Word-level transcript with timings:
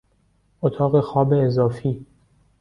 اتاق 0.61 0.99
خواب 1.01 1.33
اضافی 1.33 2.05